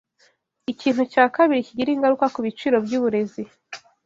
[0.71, 3.43] Ikintu cya kabiri kigira ingaruka kubiciro byuburezi